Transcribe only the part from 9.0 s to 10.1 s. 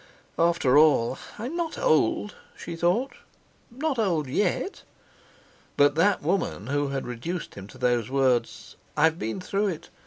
been through it.